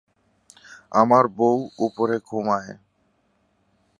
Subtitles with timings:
[0.91, 1.57] আমার বউ
[1.77, 2.71] উপরে ঘুমায়।